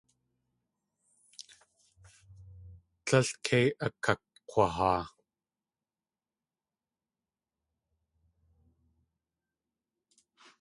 [3.05, 5.01] Tlél kei akakg̲wahaa.